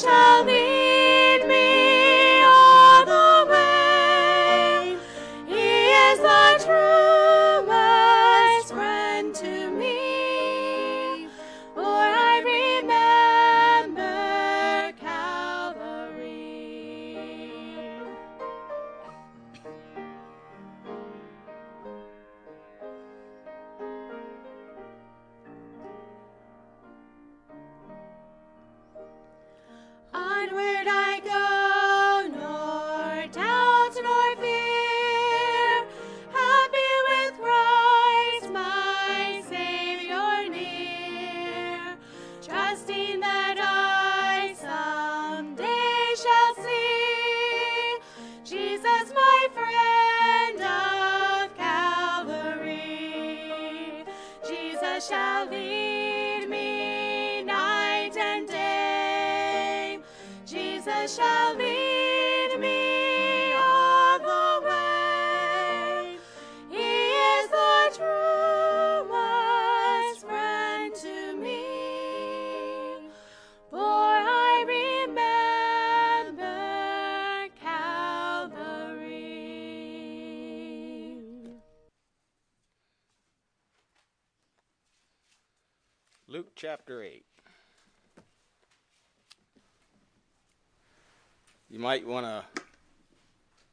[0.00, 0.59] shall lead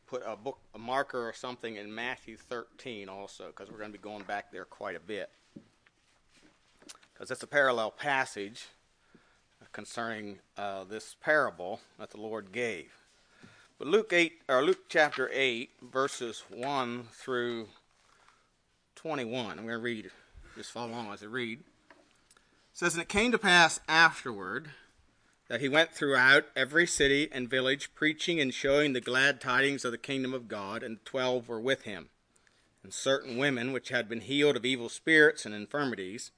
[0.07, 3.97] put a book, a marker or something in Matthew 13 also, because we're going to
[3.97, 5.29] be going back there quite a bit.
[7.13, 8.67] Because it's a parallel passage
[9.71, 12.91] concerning uh, this parable that the Lord gave.
[13.77, 17.67] But Luke 8, or Luke chapter 8, verses 1 through
[18.95, 19.51] 21.
[19.51, 20.09] I'm going to read,
[20.55, 21.59] just follow along as I read
[22.77, 24.69] says, And it came to pass afterward
[25.47, 29.91] that he went throughout every city and village, preaching and showing the glad tidings of
[29.91, 32.09] the kingdom of God, and twelve were with him.
[32.83, 36.31] And certain women which had been healed of evil spirits and infirmities,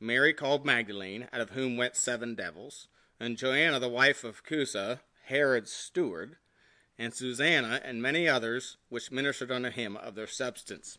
[0.00, 2.88] Mary called Magdalene, out of whom went seven devils,
[3.20, 6.36] and Joanna the wife of Chuza, Herod's steward,
[6.98, 10.98] and Susanna, and many others which ministered unto him of their substance.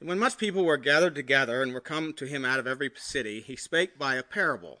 [0.00, 2.90] And when much people were gathered together and were come to him out of every
[2.96, 4.80] city, he spake by a parable.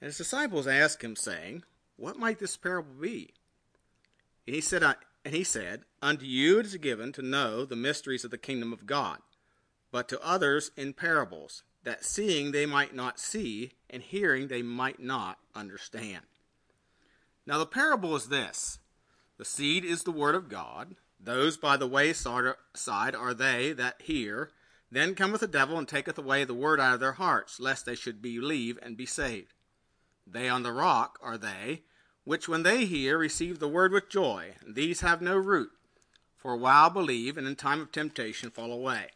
[0.00, 1.64] And his disciples asked him, saying,
[1.96, 3.34] What might this parable be?
[4.46, 4.82] And he said,
[5.24, 8.72] and he said, Unto you it is given to know the mysteries of the kingdom
[8.72, 9.18] of God,
[9.92, 15.00] but to others in parables, that seeing they might not see, and hearing they might
[15.00, 16.24] not understand.
[17.46, 18.78] Now the parable is this
[19.36, 20.96] the seed is the word of God.
[21.18, 22.54] Those by the wayside
[23.14, 24.50] are they that hear.
[24.90, 27.94] Then cometh the devil and taketh away the word out of their hearts, lest they
[27.94, 29.52] should believe and be saved.
[30.32, 31.82] They on the rock are they,
[32.22, 34.54] which when they hear receive the word with joy.
[34.64, 35.72] These have no root,
[36.36, 39.08] for a while believe, and in time of temptation fall away.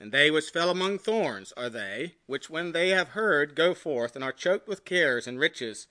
[0.00, 4.14] And they which fell among thorns are they, which when they have heard go forth,
[4.16, 5.86] and are choked with cares and riches,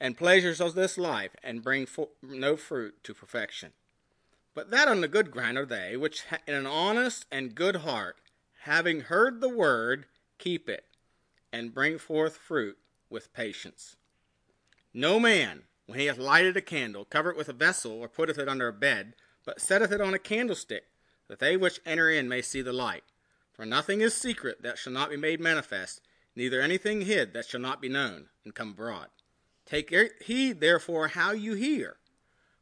[0.00, 3.72] and pleasures of this life, and bring fo- no fruit to perfection.
[4.54, 8.16] But that on the good ground are they, which in an honest and good heart,
[8.62, 10.06] having heard the word,
[10.38, 10.86] keep it,
[11.52, 12.78] and bring forth fruit
[13.12, 13.96] with patience.
[14.92, 18.38] No man, when he hath lighted a candle, covereth it with a vessel, or putteth
[18.38, 19.14] it under a bed,
[19.44, 20.84] but setteth it on a candlestick,
[21.28, 23.04] that they which enter in may see the light.
[23.52, 26.00] For nothing is secret that shall not be made manifest,
[26.34, 29.08] neither anything hid that shall not be known and come abroad.
[29.66, 31.96] Take er, heed therefore how you hear.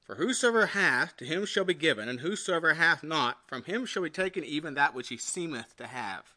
[0.05, 4.03] For whosoever hath, to him shall be given, and whosoever hath not, from him shall
[4.03, 6.35] be taken even that which he seemeth to have.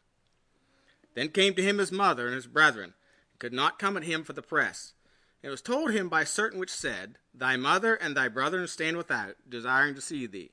[1.14, 2.94] Then came to him his mother and his brethren,
[3.44, 4.94] could not come at him for the press.
[5.42, 9.36] It was told him by certain which said, Thy mother and thy brethren stand without,
[9.46, 10.52] desiring to see thee.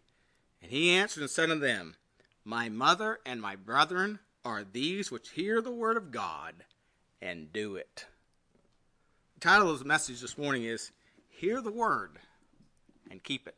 [0.62, 1.96] And he answered and said unto them,
[2.44, 6.66] My mother and my brethren are these which hear the word of God
[7.22, 8.08] and do it.
[9.36, 10.92] The title of the message this morning is
[11.30, 12.20] Hear the Word
[13.10, 13.56] and keep it.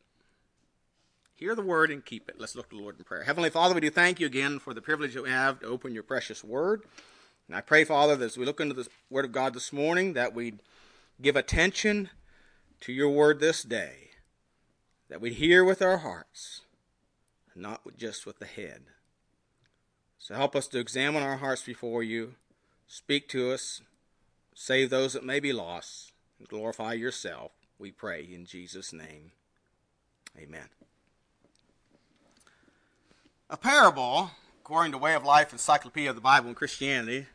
[1.33, 2.35] Hear the word and keep it.
[2.38, 3.24] Let's look to the Lord in prayer.
[3.24, 5.91] Heavenly Father, we do thank you again for the privilege that we have to open
[5.91, 6.83] your precious word.
[7.48, 10.13] And I pray, Father, that as we look into the word of God this morning,
[10.13, 10.60] that we'd
[11.22, 12.10] give attention
[12.81, 14.10] to your word this day,
[15.10, 16.62] that we'd hear with our hearts,
[17.56, 18.84] not just with the head.
[20.18, 22.36] So help us to examine our hearts before you,
[22.88, 23.81] speak to us,
[24.56, 29.31] save those that may be lost, and glorify yourself, we pray in Jesus' name.
[30.38, 30.69] Amen.
[33.50, 34.31] A parable,
[34.63, 37.25] according to Way of Life Encyclopedia of the Bible and Christianity,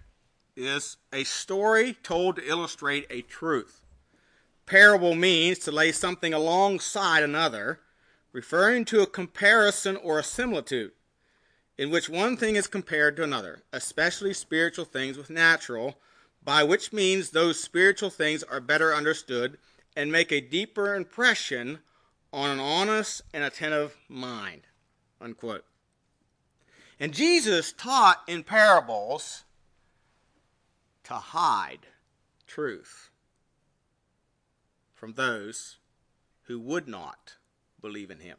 [0.57, 3.85] is a story told to illustrate a truth.
[4.65, 7.81] Parable means to lay something alongside another,
[8.33, 10.93] referring to a comparison or a similitude,
[11.77, 15.99] in which one thing is compared to another, especially spiritual things with natural,
[16.43, 19.59] by which means those spiritual things are better understood
[19.95, 21.81] and make a deeper impression
[22.33, 24.63] on an honest and attentive mind.
[25.21, 25.67] Unquote.
[27.01, 29.45] And Jesus taught in parables
[31.05, 31.87] to hide
[32.47, 33.11] truth
[34.95, 35.77] from those
[36.45, 37.37] who would not
[37.81, 38.37] believe in him.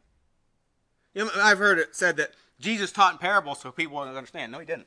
[1.14, 4.52] You know, I've heard it said that Jesus taught in parables so people wouldn't understand.
[4.52, 4.86] No, he didn't.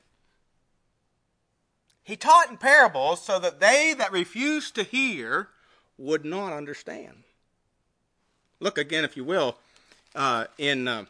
[2.03, 5.49] He taught in parables so that they that refused to hear
[5.97, 7.23] would not understand.
[8.59, 9.57] Look again, if you will,
[10.15, 11.05] uh, in uh,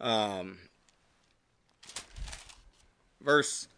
[0.00, 0.58] um,
[3.20, 3.68] verse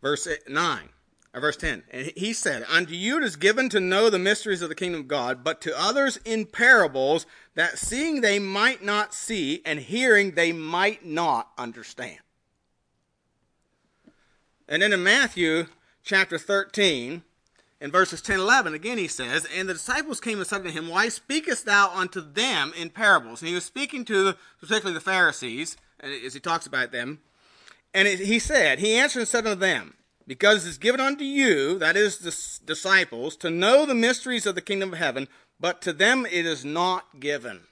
[0.00, 0.90] verse nine
[1.34, 1.82] or verse ten.
[1.90, 5.02] And he said, "Unto you it is given to know the mysteries of the kingdom
[5.02, 10.32] of God, but to others in parables, that seeing they might not see, and hearing
[10.32, 12.20] they might not understand."
[14.68, 15.66] And then in Matthew
[16.02, 17.22] chapter thirteen.
[17.80, 20.88] In verses 10 11, again he says, And the disciples came and said to him,
[20.88, 23.42] Why speakest thou unto them in parables?
[23.42, 27.18] And he was speaking to particularly the Pharisees, as he talks about them.
[27.94, 29.94] And he said, He answered and said unto them,
[30.26, 34.54] Because it is given unto you, that is the disciples, to know the mysteries of
[34.54, 35.28] the kingdom of heaven,
[35.60, 37.62] but to them it is not given.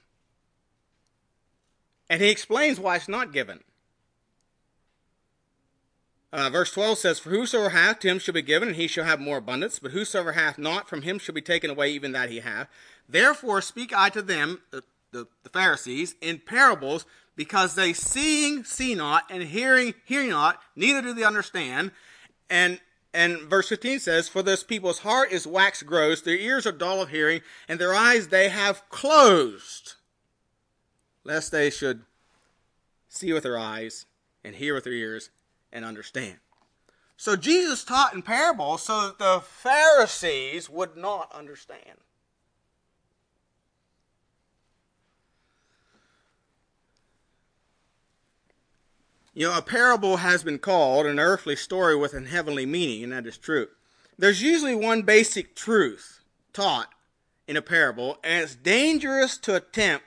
[2.09, 3.61] And he explains why it's not given.
[6.33, 9.03] Uh, verse 12 says, For whosoever hath, to him shall be given, and he shall
[9.03, 9.79] have more abundance.
[9.79, 12.69] But whosoever hath not, from him shall be taken away even that he hath.
[13.07, 17.05] Therefore speak I to them, the, the, the Pharisees, in parables,
[17.41, 21.89] because they seeing see not, and hearing hear not, neither do they understand.
[22.51, 22.79] And
[23.15, 27.01] and verse 15 says, For this people's heart is waxed gross, their ears are dull
[27.01, 29.95] of hearing, and their eyes they have closed,
[31.23, 32.03] lest they should
[33.09, 34.05] see with their eyes,
[34.43, 35.31] and hear with their ears,
[35.71, 36.37] and understand.
[37.17, 41.97] So Jesus taught in parables so that the Pharisees would not understand.
[49.33, 53.13] You know, a parable has been called an earthly story with an heavenly meaning, and
[53.13, 53.67] that is true.
[54.17, 56.21] There's usually one basic truth
[56.53, 56.89] taught
[57.47, 60.05] in a parable, and it's dangerous to attempt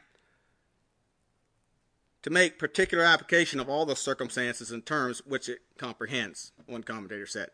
[2.22, 7.26] to make particular application of all the circumstances and terms which it comprehends, one commentator
[7.26, 7.50] said.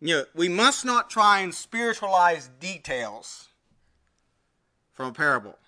[0.00, 3.48] You know, we must not try and spiritualize details
[4.92, 5.58] from a parable.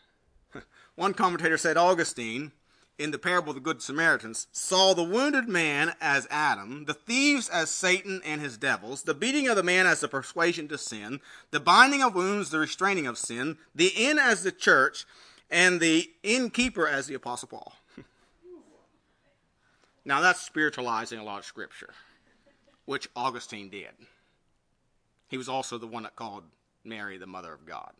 [0.96, 2.52] One commentator said Augustine,
[2.98, 7.48] in the parable of the Good Samaritans, saw the wounded man as Adam, the thieves
[7.48, 11.20] as Satan and his devils, the beating of the man as the persuasion to sin,
[11.50, 15.06] the binding of wounds, the restraining of sin, the inn as the church,
[15.50, 17.72] and the innkeeper as the Apostle Paul.
[20.04, 21.90] Now that's spiritualizing a lot of scripture,
[22.86, 23.90] which Augustine did.
[25.28, 26.44] He was also the one that called
[26.82, 27.92] Mary the mother of God.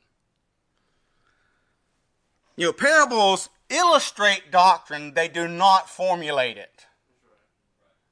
[2.58, 6.86] You know, parables illustrate doctrine, they do not formulate it.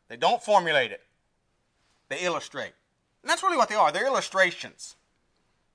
[0.09, 1.03] They don't formulate it,
[2.09, 2.73] they illustrate.
[3.23, 3.91] And that's really what they are.
[3.91, 4.95] They're illustrations.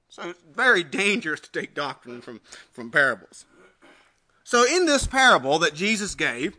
[0.07, 2.39] So it's very dangerous to take doctrine from,
[2.71, 3.45] from parables.
[4.45, 6.55] So in this parable that Jesus gave,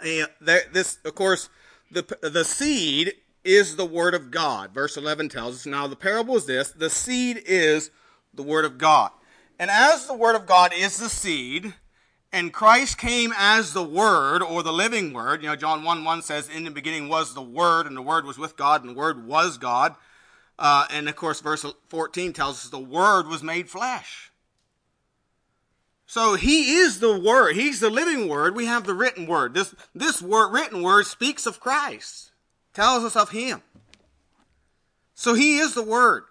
[0.00, 1.48] uh, this, of course,
[1.88, 3.12] the, the seed
[3.44, 4.74] is the word of God.
[4.74, 7.92] Verse 11 tells us, now the parable is this, the seed is
[8.34, 9.12] the word of God.
[9.58, 11.74] And as the word of God is the seed,
[12.32, 15.42] and Christ came as the Word or the living Word.
[15.42, 18.26] You know, John 1 1 says, In the beginning was the Word, and the Word
[18.26, 19.94] was with God, and the Word was God.
[20.58, 24.30] Uh, and of course, verse 14 tells us the Word was made flesh.
[26.06, 27.56] So he is the Word.
[27.56, 28.54] He's the living Word.
[28.54, 29.54] We have the written Word.
[29.54, 32.32] This, this word, written Word speaks of Christ,
[32.74, 33.62] tells us of Him.
[35.14, 36.24] So he is the Word.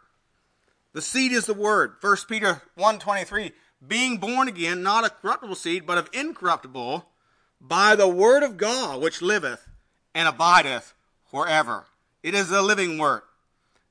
[0.95, 1.95] The seed is the Word.
[1.99, 3.51] 1 Peter 1 23
[3.85, 7.05] being born again, not a corruptible seed, but of incorruptible,
[7.59, 9.67] by the word of God, which liveth
[10.13, 10.93] and abideth
[11.29, 11.83] forever.
[12.23, 13.23] It is the living word.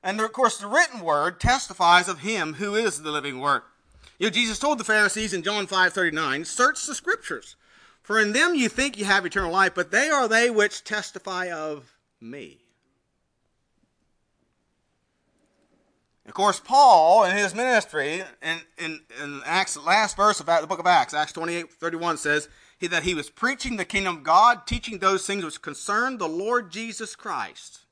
[0.03, 3.61] And of course, the written word testifies of him who is the living word.
[4.17, 7.55] You know, Jesus told the Pharisees in John 5.39, Search the scriptures,
[8.01, 11.51] for in them you think you have eternal life, but they are they which testify
[11.51, 12.64] of me.
[16.35, 20.79] Of course, Paul in his ministry, in, in, in Acts, last verse of the book
[20.79, 24.67] of Acts, Acts 28 31 says he, that he was preaching the kingdom of God,
[24.67, 27.85] teaching those things which concern the Lord Jesus Christ,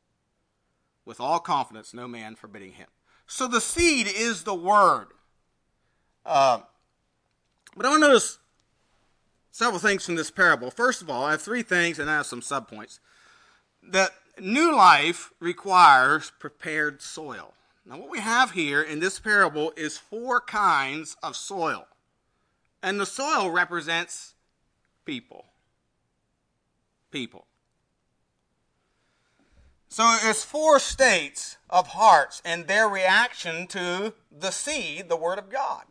[1.05, 2.88] with all confidence, no man forbidding him.
[3.27, 5.07] So the seed is the word.
[6.25, 6.59] Uh,
[7.77, 8.39] but I want to notice
[9.51, 10.69] several things from this parable.
[10.69, 13.00] First of all, I have three things and I have some subpoints.
[13.81, 17.53] That new life requires prepared soil.
[17.86, 21.88] Now, what we have here in this parable is four kinds of soil.
[22.82, 24.36] And the soil represents
[25.06, 25.46] people.
[27.12, 27.46] People.
[29.90, 35.52] So it's four states of hearts and their reaction to the seed, the Word of
[35.52, 35.84] God.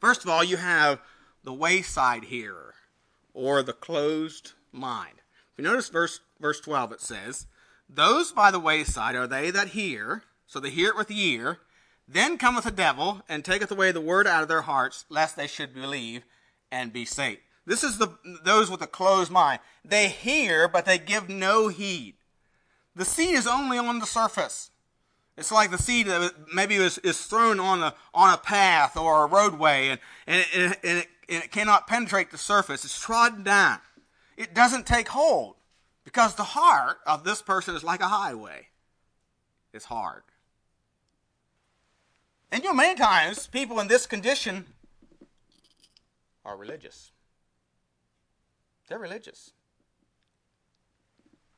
[0.00, 1.00] First of all, you have
[1.44, 2.74] the wayside hearer,
[3.32, 5.14] or the closed mind.
[5.52, 7.46] If you notice verse, verse 12, it says,
[7.88, 11.58] Those by the wayside are they that hear, so they hear it with the ear.
[12.08, 15.46] Then cometh the devil and taketh away the word out of their hearts, lest they
[15.46, 16.24] should believe
[16.72, 17.40] and be saved.
[17.66, 18.08] This is the
[18.44, 19.60] those with a closed mind.
[19.84, 22.14] They hear, but they give no heed.
[22.96, 24.70] The seed is only on the surface.
[25.36, 29.22] It's like the seed that maybe is, is thrown on a on a path or
[29.22, 32.86] a roadway, and and it, and, it, and it cannot penetrate the surface.
[32.86, 33.80] It's trodden down.
[34.38, 35.56] It doesn't take hold
[36.04, 38.68] because the heart of this person is like a highway.
[39.74, 40.22] It's hard.
[42.50, 44.66] And you know, many times people in this condition
[46.44, 47.12] are religious.
[48.88, 49.52] They're religious.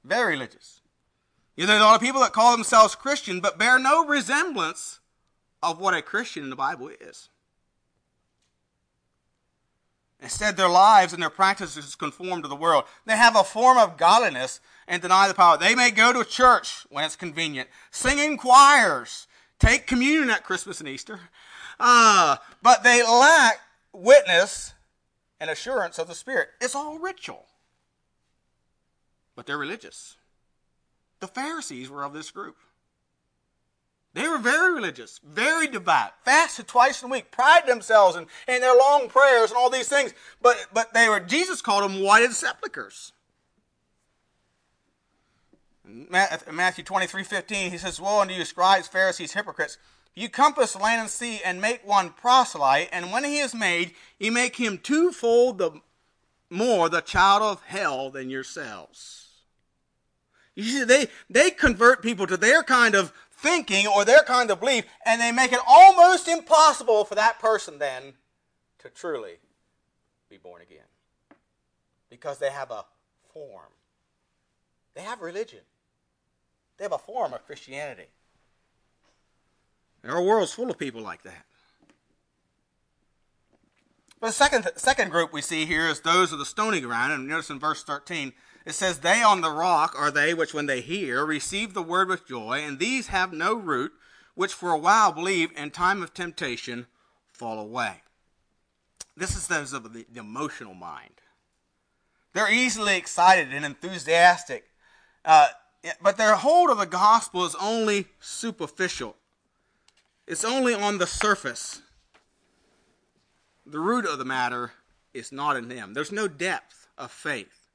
[0.05, 0.81] Very religious.
[1.57, 4.05] You know, there are a lot of people that call themselves Christian but bear no
[4.07, 5.01] resemblance
[5.63, 7.29] of what a Christian in the Bible is.
[10.23, 12.85] Instead, their lives and their practices conform to the world.
[13.07, 15.57] They have a form of godliness and deny the power.
[15.57, 19.27] They may go to a church when it's convenient, sing in choirs,
[19.61, 21.21] take communion at Christmas and Easter,
[21.79, 23.61] uh, but they lack
[23.93, 24.75] witness
[25.39, 26.49] and assurance of the Spirit.
[26.61, 27.47] It's all ritual,
[29.37, 30.17] but they're religious.
[31.21, 32.57] The Pharisees were of this group.
[34.13, 38.77] They were very religious, very devout, fasted twice a week, prided themselves in, in their
[38.77, 40.15] long prayers and all these things.
[40.43, 43.13] But, but they were, Jesus called them whited sepulchres.
[46.11, 49.79] Matthew 23 15, he says, Woe unto you, scribes, Pharisees, hypocrites!
[50.15, 54.33] You compass land and sea and make one proselyte, and when he is made, you
[54.33, 55.81] make him twofold the
[56.51, 59.29] more the child of hell than yourselves.
[60.57, 64.61] You see, they, they convert people to their kind of thinking or their kind of
[64.61, 68.15] belief, and they make it almost impossible for that person then
[68.81, 69.39] to truly
[70.29, 70.79] be born again.
[72.11, 72.85] Because they have a
[73.33, 73.71] form.
[74.95, 75.61] They have religion.
[76.81, 78.07] They have a form of Christianity.
[80.03, 81.45] And Our world's full of people like that.
[84.19, 87.13] But the second, second group we see here is those of the stony ground.
[87.13, 88.33] And notice in verse 13,
[88.65, 92.09] it says, They on the rock are they which, when they hear, receive the word
[92.09, 93.93] with joy, and these have no root,
[94.35, 96.87] which for a while believe, in time of temptation
[97.31, 97.97] fall away.
[99.19, 101.21] This is those of the, the emotional mind.
[102.33, 104.65] They're easily excited and enthusiastic.
[105.27, 105.49] Uh,
[106.03, 109.17] but their hold of the gospel is only superficial.
[110.27, 111.83] It's only on the surface.
[113.67, 114.73] The root of the matter
[115.15, 115.95] is not in them.
[115.95, 117.69] There's no depth of faith,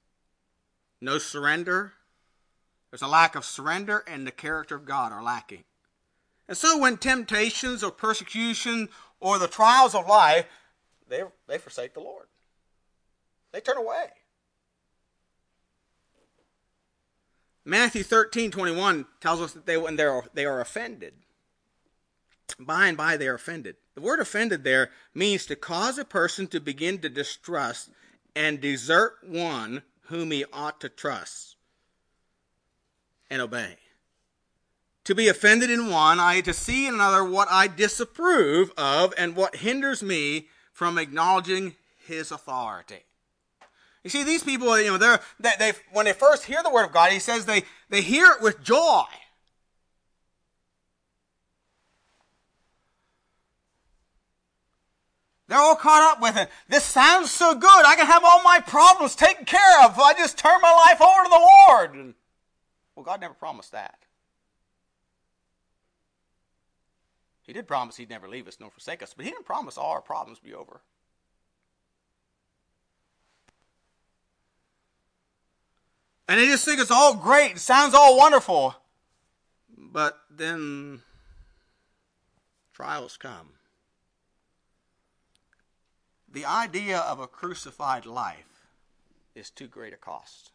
[1.02, 1.94] no surrender.
[2.92, 5.64] There's a lack of surrender, and the character of God are lacking.
[6.48, 10.46] And so, when temptations or persecution or the trials of life,
[11.10, 12.28] they, they forsake the Lord.
[13.52, 14.08] They turn away.
[17.66, 21.14] Matthew 13, 21 tells us that they, when they're, they are offended,
[22.60, 23.76] by and by they are offended.
[23.96, 27.90] The word offended there means to cause a person to begin to distrust
[28.36, 31.56] and desert one whom he ought to trust
[33.30, 33.78] and obey.
[35.06, 39.36] To be offended in one, I to see in another what I disapprove of and
[39.36, 43.06] what hinders me from acknowledging his authority.
[44.06, 46.86] You see, these people, you know, they're, they, they, when they first hear the word
[46.86, 49.02] of God, he says they, they hear it with joy.
[55.48, 56.52] They're all caught up with it.
[56.70, 57.86] This sounds so good.
[57.86, 61.02] I can have all my problems taken care of if I just turn my life
[61.02, 62.14] over to the Lord.
[62.96, 63.98] Well, God never promised that.
[67.42, 69.94] He did promise He'd never leave us nor forsake us, but He didn't promise all
[69.94, 70.82] our problems be over.
[76.27, 77.51] And they just think it's all great.
[77.51, 78.75] It sounds all wonderful.
[79.77, 81.01] But then
[82.74, 83.50] trials come.
[86.32, 88.67] The idea of a crucified life
[89.36, 90.51] is too great a cost,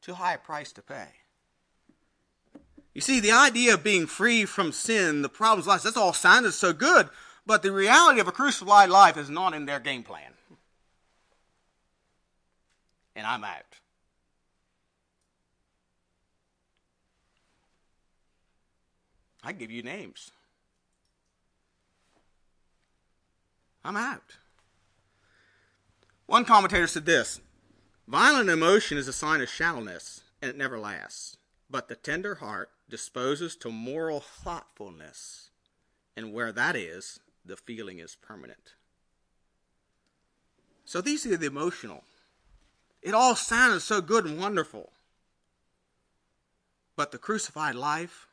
[0.00, 1.08] too high a price to pay.
[2.94, 6.52] You see, the idea of being free from sin, the problems, life, that's all sounded
[6.52, 7.08] so good,
[7.44, 10.32] but the reality of a crucified life is not in their game plan.
[13.14, 13.78] And I'm out.
[19.44, 20.30] I give you names.
[23.84, 24.36] I'm out.
[26.26, 27.40] One commentator said this
[28.08, 31.36] Violent emotion is a sign of shallowness, and it never lasts.
[31.70, 35.50] But the tender heart disposes to moral thoughtfulness,
[36.16, 38.74] and where that is, the feeling is permanent.
[40.84, 42.04] So these are the emotional.
[43.02, 44.92] It all sounded so good and wonderful.
[46.96, 48.28] But the crucified life,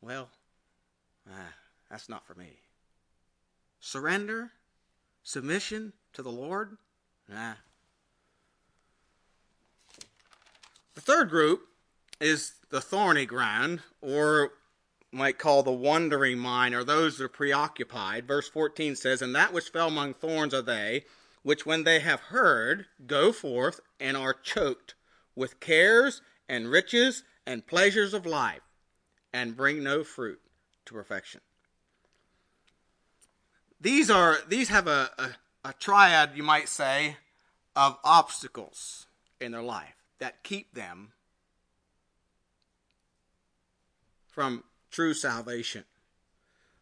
[0.00, 0.28] well,
[1.30, 1.54] ah,
[1.90, 2.58] that's not for me.
[3.80, 4.50] Surrender
[5.28, 6.78] Submission to the Lord?
[7.28, 7.52] Nah.
[10.94, 11.68] The third group
[12.18, 14.52] is the thorny ground, or
[15.12, 18.26] might call the wandering mind, or those that are preoccupied.
[18.26, 21.04] Verse 14 says, And that which fell among thorns are they,
[21.42, 24.94] which when they have heard, go forth and are choked
[25.36, 28.62] with cares and riches and pleasures of life,
[29.30, 30.40] and bring no fruit
[30.88, 31.40] to perfection.
[33.80, 37.16] These are these have a, a, a triad, you might say,
[37.76, 39.06] of obstacles
[39.40, 41.12] in their life that keep them
[44.26, 45.84] from true salvation.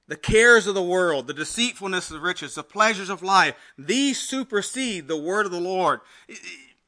[0.09, 5.09] The cares of the world, the deceitfulness of riches, the pleasures of life, these supersede
[5.09, 6.01] the word of the Lord.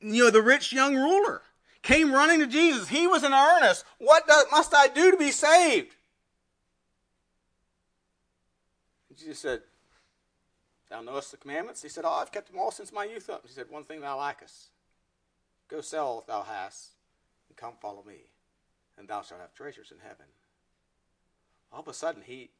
[0.00, 1.42] You know, the rich young ruler
[1.82, 2.88] came running to Jesus.
[2.88, 3.84] He was in earnest.
[3.98, 5.96] What must I do to be saved?
[9.18, 9.60] Jesus said,
[10.88, 11.82] Thou knowest the commandments?
[11.82, 13.42] He said, Oh, I've kept them all since my youth up.
[13.46, 14.70] He said, One thing thou lackest.
[15.68, 16.92] Go sell what thou hast,
[17.48, 18.30] and come follow me,
[18.96, 20.26] and thou shalt have treasures in heaven.
[21.70, 22.50] All of a sudden, he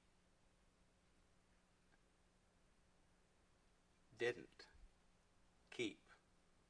[4.18, 4.46] didn't
[5.74, 5.98] keep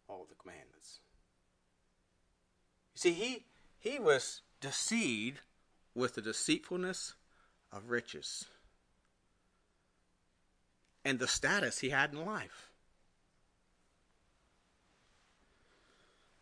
[0.09, 1.01] all the commandments.
[2.94, 3.44] You see, he,
[3.81, 5.40] he was deceived
[5.94, 7.14] with the deceitfulness
[7.72, 8.44] of riches
[11.08, 12.68] and the status he had in life.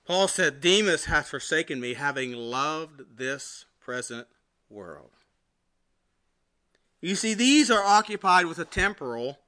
[0.04, 4.26] Paul said, Demas hath forsaken me, having loved this present
[4.68, 5.10] world.
[7.00, 9.38] You see, these are occupied with the temporal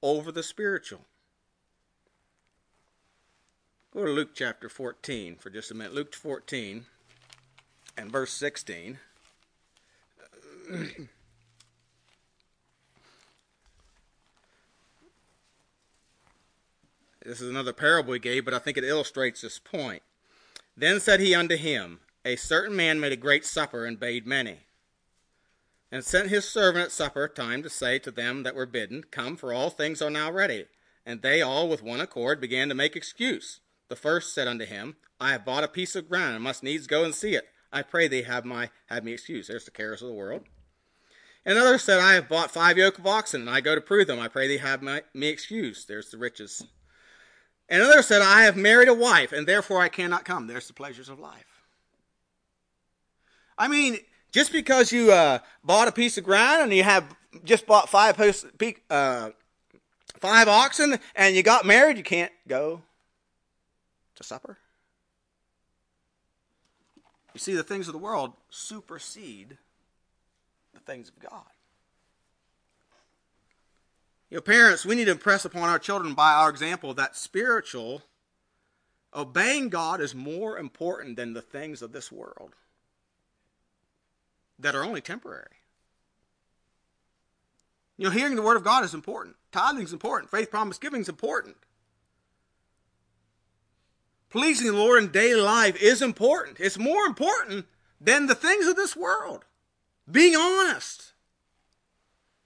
[0.00, 1.00] over the spiritual.
[3.92, 5.94] Go to Luke chapter 14 for just a minute.
[5.94, 6.86] Luke 14
[7.96, 8.98] and verse 16.
[17.24, 20.02] This is another parable he gave, but I think it illustrates this point.
[20.76, 24.60] Then said he unto him, A certain man made a great supper and bade many,
[25.90, 29.36] and sent his servant at supper time to say to them that were bidden, Come,
[29.36, 30.66] for all things are now ready.
[31.04, 33.60] And they all with one accord began to make excuse.
[33.88, 36.86] The first said unto him, I have bought a piece of ground, and must needs
[36.86, 37.48] go and see it.
[37.72, 39.48] I pray thee have my have me excused.
[39.50, 40.44] There's the cares of the world.
[41.44, 44.20] Another said, I have bought five yoke of oxen, and I go to prove them.
[44.20, 45.88] I pray thee have my, me excused.
[45.88, 46.62] There's the riches
[47.68, 50.46] and another said, I have married a wife, and therefore I cannot come.
[50.46, 51.44] There's the pleasures of life.
[53.58, 53.98] I mean,
[54.32, 57.04] just because you uh, bought a piece of ground and you have
[57.44, 58.18] just bought five
[58.90, 59.30] uh,
[60.18, 62.82] five oxen and you got married, you can't go
[64.14, 64.58] to supper.
[67.34, 69.58] You see, the things of the world supersede
[70.72, 71.44] the things of God.
[74.30, 78.02] You know, parents, we need to impress upon our children by our example that spiritual,
[79.14, 82.54] obeying God is more important than the things of this world
[84.58, 85.56] that are only temporary.
[87.96, 89.36] You know, hearing the word of God is important.
[89.50, 90.30] Tithing is important.
[90.30, 91.56] Faith promise giving is important.
[94.28, 96.60] Pleasing the Lord in daily life is important.
[96.60, 97.64] It's more important
[97.98, 99.46] than the things of this world.
[100.10, 101.12] Being honest.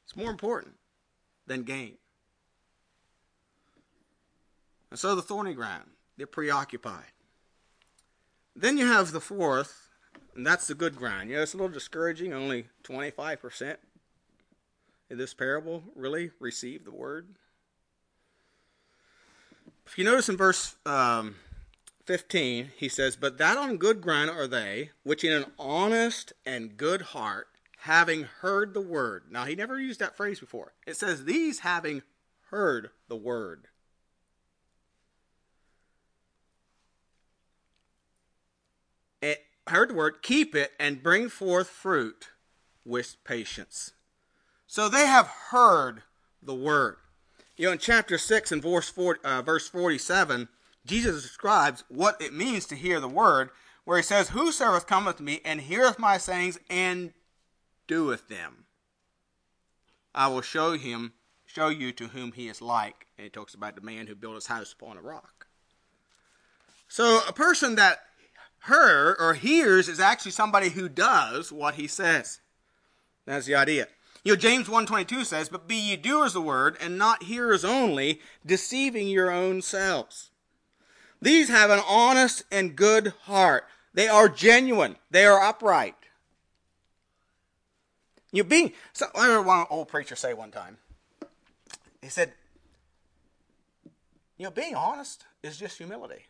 [0.04, 0.74] It's more important
[1.46, 1.94] than gain.
[4.90, 7.12] And so the thorny ground, they're preoccupied.
[8.54, 9.88] Then you have the fourth,
[10.36, 11.30] and that's the good ground.
[11.30, 12.34] You know, it's a little discouraging.
[12.34, 13.76] Only 25%
[15.10, 17.28] in this parable really receive the word.
[19.86, 21.36] If you notice in verse um,
[22.06, 26.76] 15, he says, But that on good ground are they, which in an honest and
[26.76, 27.48] good heart,
[27.82, 29.24] having heard the word.
[29.28, 30.72] Now, he never used that phrase before.
[30.86, 32.02] It says, These having
[32.50, 33.66] heard the word.
[39.20, 42.28] It, heard the word, keep it, and bring forth fruit
[42.84, 43.90] with patience.
[44.68, 46.04] So they have heard
[46.40, 46.98] the word.
[47.56, 50.48] You know, in chapter 6 and verse, 40, uh, verse 47,
[50.86, 53.50] Jesus describes what it means to hear the word,
[53.84, 57.12] where he says, Whosoever cometh to me and heareth my sayings and
[57.92, 58.64] doeth them,
[60.14, 61.12] I will show him,
[61.44, 63.06] show you to whom he is like.
[63.18, 65.46] And he talks about the man who built his house upon a rock.
[66.88, 67.98] So a person that
[68.60, 72.40] heard or hears is actually somebody who does what he says.
[73.26, 73.88] That's the idea.
[74.24, 77.62] You know, James 1.22 says, But be ye doers of the word, and not hearers
[77.62, 80.30] only, deceiving your own selves.
[81.20, 83.64] These have an honest and good heart.
[83.92, 84.96] They are genuine.
[85.10, 86.01] They are upright.
[88.32, 90.78] You being so I heard one old preacher say one time.
[92.00, 92.32] He said,
[94.38, 96.24] you know, being honest is just humility.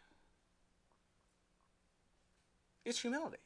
[2.85, 3.39] It's humility.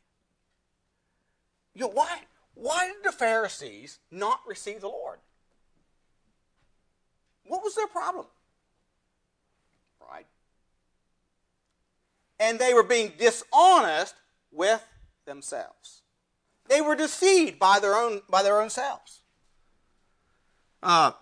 [1.75, 2.21] You know, why
[2.55, 5.19] why did the Pharisees not receive the Lord?
[7.45, 8.27] What was their problem?
[10.01, 10.27] Right?
[12.41, 14.15] And they were being dishonest
[14.51, 14.83] with
[15.27, 16.03] themselves.
[16.69, 19.21] They were deceived by their own by their own selves.
[20.83, 21.13] Uh,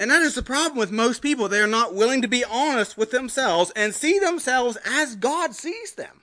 [0.00, 1.46] and that is the problem with most people.
[1.46, 5.92] They are not willing to be honest with themselves and see themselves as God sees
[5.92, 6.22] them.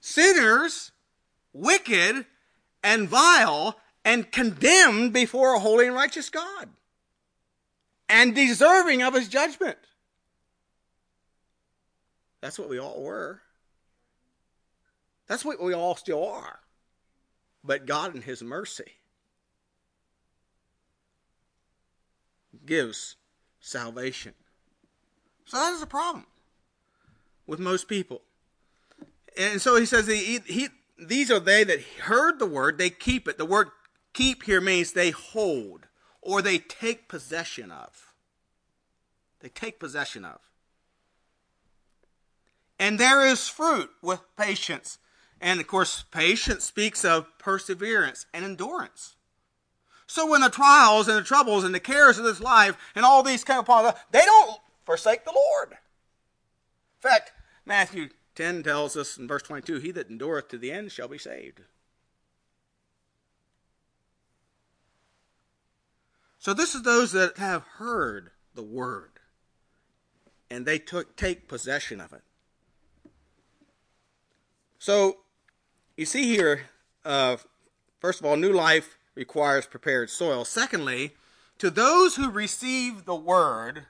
[0.00, 0.92] Sinners,
[1.52, 2.24] wicked,
[2.84, 6.68] and vile, and condemned before a holy and righteous God,
[8.08, 9.78] and deserving of his judgment.
[12.40, 13.40] That's what we all were.
[15.32, 16.60] That's what we all still are.
[17.64, 18.98] But God, in His mercy,
[22.66, 23.16] gives
[23.58, 24.34] salvation.
[25.46, 26.26] So that is a problem
[27.46, 28.20] with most people.
[29.38, 30.68] And so he says, he, he,
[31.02, 33.38] These are they that heard the word, they keep it.
[33.38, 33.68] The word
[34.12, 35.86] keep here means they hold
[36.20, 38.12] or they take possession of.
[39.40, 40.40] They take possession of.
[42.78, 44.98] And there is fruit with patience.
[45.42, 49.16] And of course, patience speaks of perseverance and endurance.
[50.06, 53.24] So when the trials and the troubles and the cares of this life and all
[53.24, 55.72] these come upon us, they don't forsake the Lord.
[55.72, 57.32] In fact,
[57.66, 61.18] Matthew 10 tells us in verse 22 He that endureth to the end shall be
[61.18, 61.62] saved.
[66.38, 69.10] So this is those that have heard the word
[70.50, 72.22] and they took, take possession of it.
[74.78, 75.21] So
[75.96, 76.62] you see here,
[77.04, 77.36] uh,
[78.00, 80.44] first of all, new life requires prepared soil.
[80.44, 81.12] Secondly,
[81.58, 83.86] to those who receive the word,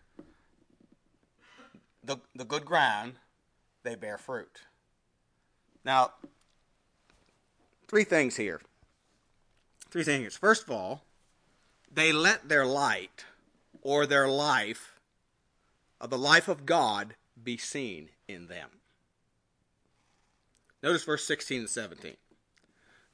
[2.05, 3.15] the, the good ground,
[3.83, 4.63] they bear fruit.
[5.85, 6.13] Now,
[7.89, 8.61] three things here.
[9.91, 10.37] Three things.
[10.37, 11.03] First of all,
[11.93, 13.25] they let their light
[13.83, 14.99] or their life,
[16.01, 18.69] of the life of God, be seen in them.
[20.83, 22.17] Notice verse 16 and 17.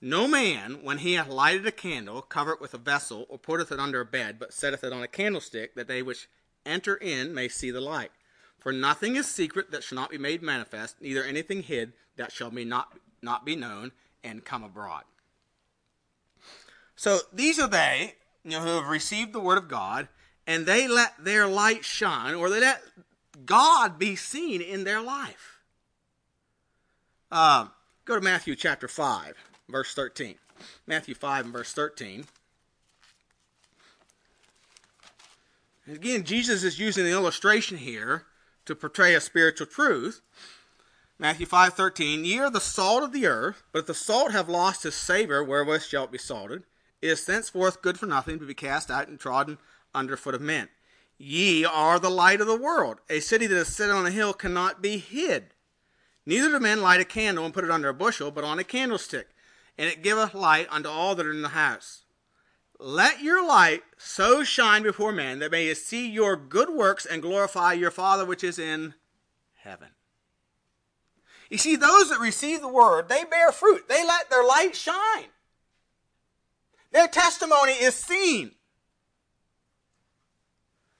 [0.00, 3.72] No man, when he hath lighted a candle, covereth it with a vessel, or putteth
[3.72, 6.28] it under a bed, but setteth it on a candlestick, that they which
[6.64, 8.12] enter in may see the light.
[8.58, 12.50] For nothing is secret that shall not be made manifest, neither anything hid that shall
[12.50, 15.04] be not, not be known and come abroad.
[16.94, 20.08] So these are they you know, who have received the word of God,
[20.46, 22.82] and they let their light shine, or they let
[23.44, 25.57] God be seen in their life.
[27.30, 27.70] Um,
[28.04, 29.34] go to Matthew chapter 5,
[29.68, 30.36] verse 13.
[30.86, 32.24] Matthew 5 and verse 13.
[35.86, 38.24] And again, Jesus is using the illustration here
[38.64, 40.20] to portray a spiritual truth.
[41.18, 44.82] Matthew 5:13 Ye are the salt of the earth, but if the salt have lost
[44.82, 46.64] his savor, wherewith shall it be salted?
[47.00, 49.58] It is thenceforth good for nothing, to be cast out and trodden
[49.94, 50.68] under foot of men.
[51.16, 53.00] Ye are the light of the world.
[53.08, 55.54] A city that is set on a hill cannot be hid.
[56.28, 58.64] Neither do men light a candle and put it under a bushel, but on a
[58.64, 59.30] candlestick,
[59.78, 62.02] and it giveth light unto all that are in the house.
[62.78, 67.22] Let your light so shine before men that they may see your good works and
[67.22, 68.92] glorify your Father which is in
[69.54, 69.88] heaven.
[71.48, 73.88] You see, those that receive the word, they bear fruit.
[73.88, 75.30] They let their light shine.
[76.92, 78.50] Their testimony is seen.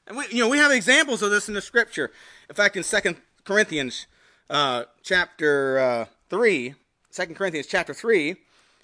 [0.07, 2.13] And we, you know, we have examples of this in the scripture.
[2.49, 4.07] In fact, in Second Corinthians
[4.51, 6.75] uh, chapter uh, 3,
[7.13, 8.37] 2 Corinthians chapter 3,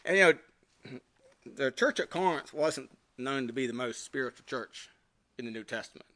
[0.04, 0.98] and you know,
[1.56, 4.88] the church at Corinth wasn't known to be the most spiritual church
[5.38, 6.06] in the New Testament.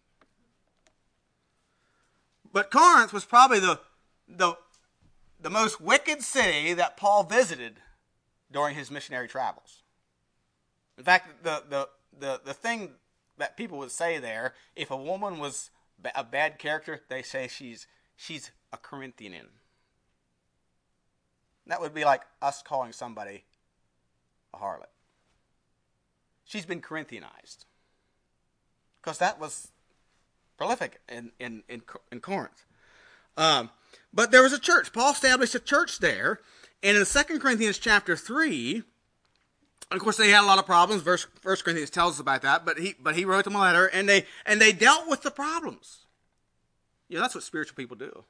[2.53, 3.81] But Corinth was probably the,
[4.29, 4.57] the,
[5.41, 7.77] the most wicked city that Paul visited
[8.51, 9.83] during his missionary travels.
[10.97, 12.93] In fact, the, the, the, the thing
[13.37, 15.71] that people would say there, if a woman was
[16.15, 19.49] a bad character, they say she's, she's a Corinthian.
[21.67, 23.45] That would be like us calling somebody
[24.55, 24.87] a harlot
[26.49, 27.67] she's been Corinthianized.
[29.01, 29.69] Because that was
[30.57, 32.65] prolific in, in, in, in Corinth.
[33.37, 33.71] Um,
[34.13, 34.93] but there was a church.
[34.93, 36.41] Paul established a church there.
[36.83, 38.83] And in 2 Corinthians chapter 3,
[39.91, 41.03] of course, they had a lot of problems.
[41.03, 43.87] Verse First Corinthians tells us about that, but he but he wrote them a letter,
[43.87, 46.05] and they and they dealt with the problems.
[47.09, 48.25] Yeah, that's what spiritual people do.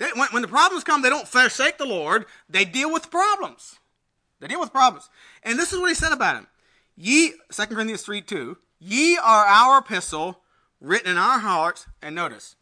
[0.00, 2.24] They, when, when the problems come, they don't forsake the Lord.
[2.48, 3.78] They deal with problems.
[4.40, 5.10] They deal with problems.
[5.42, 6.46] And this is what he said about him.
[6.96, 10.40] Ye, 2 Corinthians 3 2, ye are our epistle
[10.80, 12.56] written in our hearts, and notice,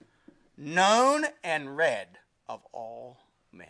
[0.57, 3.19] known and read of all
[3.53, 3.69] men.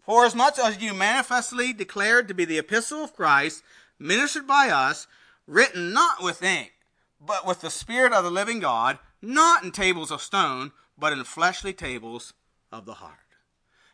[0.00, 3.64] For as much as you manifestly declared to be the epistle of Christ,
[3.98, 5.08] ministered by us,
[5.48, 6.72] written not with ink,
[7.20, 11.24] but with the Spirit of the living God, not in tables of stone, but in
[11.24, 12.34] fleshly tables
[12.72, 13.18] of the heart.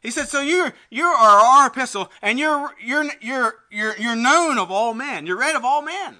[0.00, 4.58] He said, so you're, you are our epistle and you're, you're, you're, you're, you're known
[4.58, 5.26] of all men.
[5.26, 6.16] You're read of all men.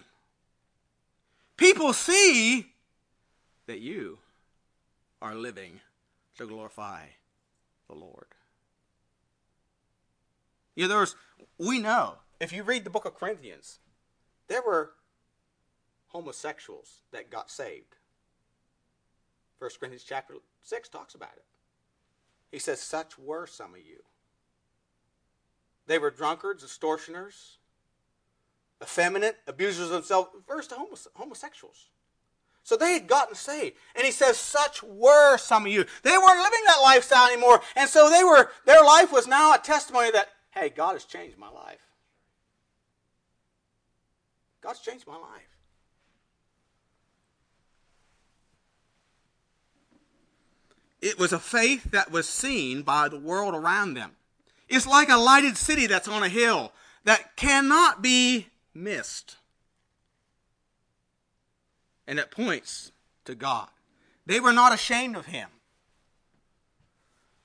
[1.57, 2.73] People see
[3.67, 4.19] that you
[5.23, 5.81] are living
[6.37, 7.05] to glorify
[7.89, 8.27] the Lord.
[10.75, 11.17] You know, there's,
[11.59, 13.79] we know, if you read the book of Corinthians,
[14.49, 14.93] there were
[16.09, 17.97] homosexuals that got saved.
[19.59, 21.45] First Corinthians chapter 6 talks about it.
[22.51, 24.03] He says, Such were some of you.
[25.87, 27.59] They were drunkards, extortioners,
[28.83, 30.77] effeminate, abusers of themselves, refers to
[31.15, 31.89] homosexuals.
[32.63, 33.77] So they had gotten saved.
[33.97, 35.85] And he says, such were some of you.
[36.03, 37.61] They weren't living that lifestyle anymore.
[37.75, 41.39] And so they were, their life was now a testimony that, hey, God has changed
[41.39, 41.81] my life.
[44.61, 45.60] God's changed my life.
[51.01, 54.13] It was a faith that was seen by the world around them.
[54.69, 56.73] It's like a lighted city that's on a hill
[57.05, 59.37] that cannot be missed.
[62.07, 62.93] And it points
[63.25, 63.69] to God.
[64.27, 65.49] They were not ashamed of him.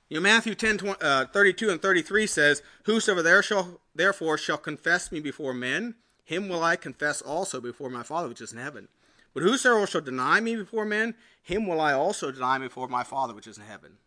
[0.10, 4.58] You know, Matthew 10, 20, uh, 32 and 33 says, Whosoever there shall, therefore shall
[4.58, 8.60] confess me before men, him will I confess also before my Father which is in
[8.60, 8.88] heaven.
[9.36, 13.34] But whosoever shall deny me before men, him will I also deny before my Father
[13.34, 13.98] which is in heaven.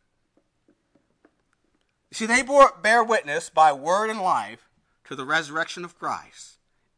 [2.11, 4.71] See, they bore, bear witness by word and life
[5.05, 6.57] to the resurrection of Christ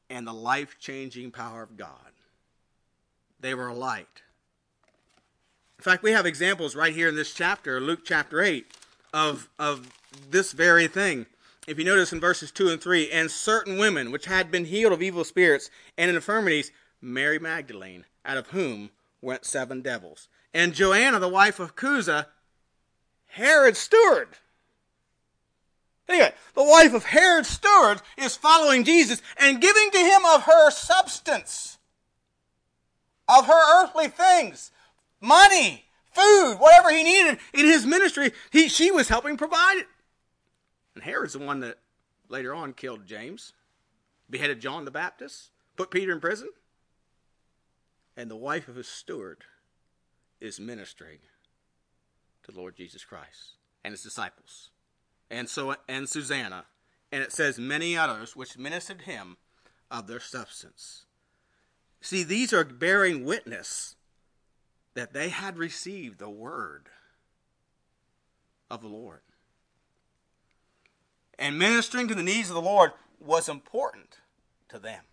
[0.09, 2.13] and the life changing power of God.
[3.41, 4.23] They were a light.
[5.79, 8.65] In fact, we have examples right here in this chapter, Luke chapter 8,
[9.13, 9.91] of, of
[10.31, 11.27] this very thing.
[11.67, 14.93] If you notice in verses 2 and 3, and certain women which had been healed
[14.93, 20.29] of evil spirits and infirmities, Mary Magdalene, out of whom went seven devils.
[20.53, 22.27] And Joanna, the wife of Chuza,
[23.27, 24.29] Herod's steward.
[26.09, 30.71] Anyway, the wife of Herod's steward is following Jesus and giving to him of her
[30.71, 31.79] substance,
[33.29, 34.73] of her earthly things,
[35.21, 38.33] money, food, whatever he needed in his ministry.
[38.51, 39.87] He, she was helping provide it.
[40.97, 41.79] And Herod's the one that
[42.29, 43.53] later on killed James,
[44.29, 46.49] beheaded John the Baptist, put Peter in prison
[48.21, 49.45] and the wife of his steward
[50.43, 51.21] is ministering
[52.43, 54.69] to the Lord Jesus Christ and his disciples.
[55.31, 56.67] And so and Susanna,
[57.11, 59.39] and it says many others which ministered him
[59.91, 61.07] of their substance.
[62.03, 63.97] See, these are bearing witness
[64.93, 66.91] that they had received the word
[68.71, 69.23] of the Lord.
[71.39, 74.19] And ministering to the needs of the Lord was important
[74.69, 75.05] to them.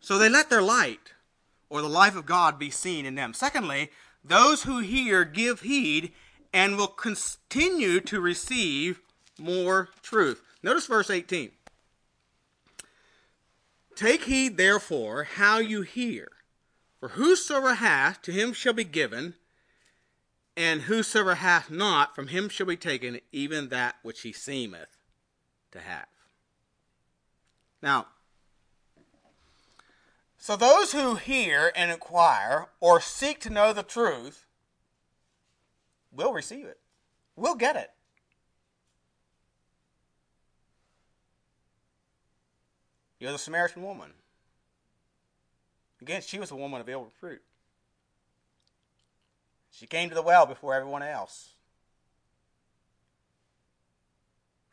[0.00, 1.12] So they let their light
[1.72, 3.32] or the life of God be seen in them.
[3.32, 3.90] Secondly,
[4.22, 6.12] those who hear give heed
[6.52, 9.00] and will continue to receive
[9.38, 10.42] more truth.
[10.62, 11.50] Notice verse 18.
[13.96, 16.28] Take heed, therefore, how you hear.
[17.00, 19.34] For whosoever hath, to him shall be given,
[20.54, 24.98] and whosoever hath not, from him shall be taken even that which he seemeth
[25.70, 26.06] to have.
[27.80, 28.08] Now,
[30.42, 34.44] so those who hear and inquire or seek to know the truth
[36.10, 36.80] will receive it,
[37.36, 37.92] will get it.
[43.20, 44.10] You're the Samaritan woman.
[46.00, 47.42] Again, she was a woman of ill repute.
[49.70, 51.50] She came to the well before everyone else.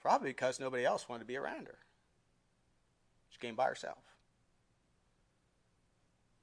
[0.01, 1.77] Probably because nobody else wanted to be around her.
[3.29, 4.08] She came by herself.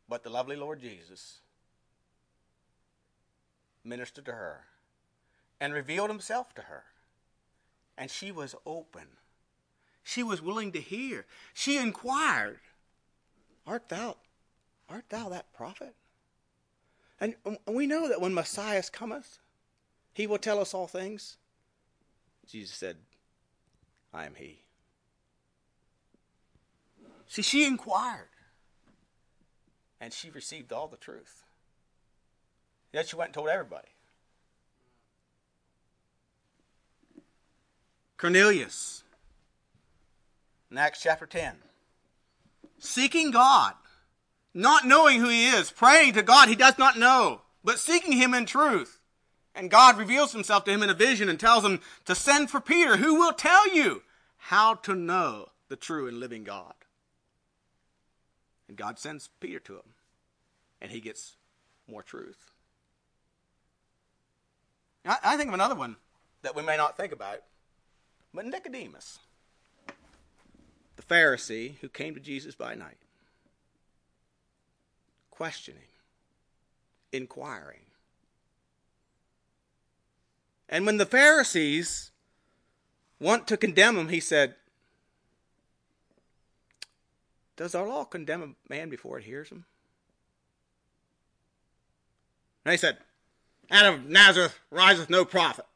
[0.09, 1.39] But the lovely Lord Jesus
[3.85, 4.65] ministered to her
[5.61, 6.85] and revealed himself to her.
[7.99, 9.07] And she was open.
[10.03, 11.25] She was willing to hear.
[11.55, 12.59] She inquired,
[13.67, 14.17] Art thou
[14.89, 15.95] art thou that prophet?
[17.21, 17.35] And
[17.67, 19.39] we know that when Messiah cometh,
[20.13, 21.37] he will tell us all things.
[22.47, 22.97] Jesus said,
[24.13, 24.61] I am he.
[27.27, 28.29] See, she inquired.
[30.01, 31.45] And she received all the truth.
[32.93, 33.89] Yet she went and told everybody.
[38.17, 39.03] Cornelius,
[40.71, 41.57] in Acts chapter 10,
[42.79, 43.75] seeking God,
[44.55, 48.33] not knowing who he is, praying to God he does not know, but seeking him
[48.33, 49.01] in truth.
[49.55, 52.61] And God reveals himself to him in a vision and tells him to send for
[52.61, 54.03] Peter, who will tell you
[54.37, 56.75] how to know the true and living God.
[58.69, 59.95] And God sends Peter to him,
[60.81, 61.37] and he gets
[61.89, 62.51] more truth.
[65.05, 65.97] I, I think of another one
[66.43, 67.43] that we may not think about,
[68.35, 69.19] but Nicodemus,
[70.97, 72.99] the Pharisee who came to Jesus by night,
[75.31, 75.83] questioning,
[77.13, 77.81] inquiring.
[80.69, 82.11] And when the Pharisees
[83.21, 84.57] want to condemn him, he said,
[87.57, 89.65] does our law condemn a man before it hears him?
[92.65, 92.99] And he said,
[93.71, 95.67] Out of Nazareth riseth no prophet.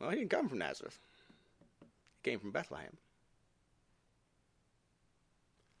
[0.00, 0.98] Well, he didn't come from Nazareth.
[2.22, 2.96] He came from Bethlehem.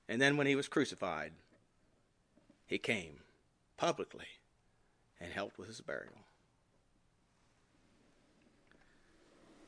[0.08, 1.32] And then when he was crucified,
[2.66, 3.20] he came
[3.76, 4.26] publicly
[5.20, 6.12] and helped with his burial.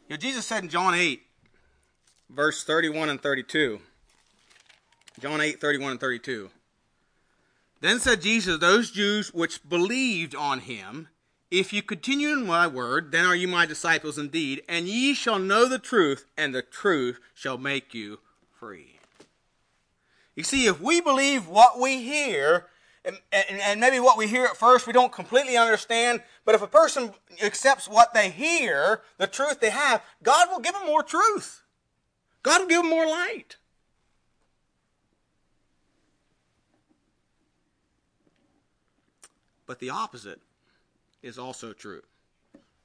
[0.09, 1.23] You know, Jesus said in John 8,
[2.31, 3.81] verse 31 and 32,
[5.21, 6.51] John 8, 31 and 32.
[7.81, 11.09] Then said Jesus, Those Jews which believed on him,
[11.51, 15.39] If you continue in my word, then are you my disciples indeed, and ye shall
[15.39, 18.21] know the truth, and the truth shall make you
[18.59, 18.99] free.
[20.35, 22.67] You see, if we believe what we hear,
[23.05, 26.63] and, and, and, maybe what we hear at first we don't completely understand, but if
[26.63, 27.13] a person
[27.43, 31.63] accepts what they hear, the truth they have, God will give them more truth.
[32.43, 33.57] God will give them more light.
[39.69, 40.41] But the opposite
[41.23, 42.03] is also true.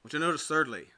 [0.02, 0.88] Which you notice thirdly.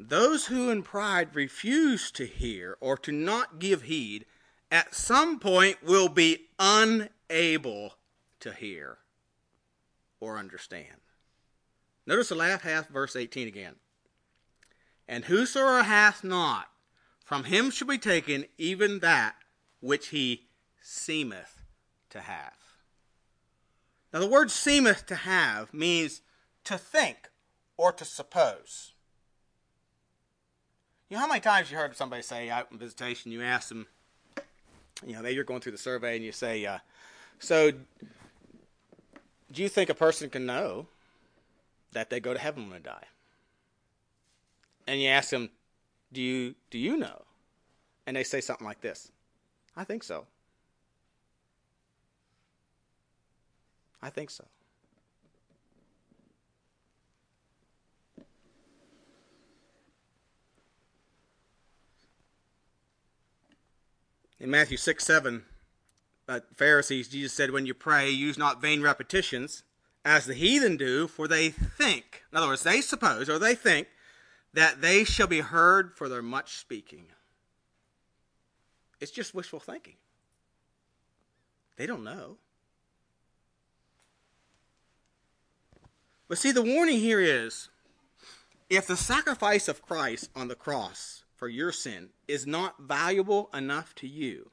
[0.00, 4.24] Those who in pride refuse to hear or to not give heed
[4.72, 7.94] at some point will be unable
[8.40, 8.98] to hear
[10.18, 11.02] or understand.
[12.06, 13.74] Notice the last half, verse 18 again.
[15.06, 16.68] And whosoever hath not,
[17.22, 19.36] from him shall be taken even that
[19.80, 20.46] which he
[20.80, 21.60] seemeth
[22.08, 22.63] to have.
[24.14, 26.20] Now, the word seemeth to have means
[26.62, 27.30] to think
[27.76, 28.92] or to suppose.
[31.08, 33.88] You know how many times you heard somebody say out in visitation, you ask them,
[35.04, 36.78] you know, maybe you're going through the survey and you say, uh,
[37.40, 37.72] so
[39.50, 40.86] do you think a person can know
[41.90, 43.06] that they go to heaven when they die?
[44.86, 45.50] And you ask them,
[46.12, 47.22] do you, do you know?
[48.06, 49.10] And they say something like this
[49.76, 50.28] I think so.
[54.04, 54.44] I think so.
[64.38, 65.42] In Matthew 6 7,
[66.28, 69.62] uh, Pharisees, Jesus said, When you pray, use not vain repetitions,
[70.04, 73.88] as the heathen do, for they think, in other words, they suppose or they think
[74.52, 77.06] that they shall be heard for their much speaking.
[79.00, 79.94] It's just wishful thinking.
[81.76, 82.36] They don't know.
[86.28, 87.68] But see, the warning here is
[88.70, 93.94] if the sacrifice of Christ on the cross for your sin is not valuable enough
[93.96, 94.50] to you,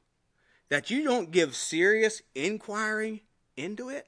[0.68, 3.24] that you don't give serious inquiry
[3.56, 4.06] into it,